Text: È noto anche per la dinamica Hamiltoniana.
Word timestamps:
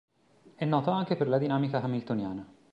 È 0.55 0.65
noto 0.65 0.89
anche 0.89 1.15
per 1.15 1.27
la 1.27 1.37
dinamica 1.37 1.79
Hamiltoniana. 1.79 2.51